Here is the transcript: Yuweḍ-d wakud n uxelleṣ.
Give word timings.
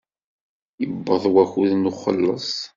Yuweḍ-d 0.83 1.25
wakud 1.33 1.71
n 1.75 1.89
uxelleṣ. 1.91 2.51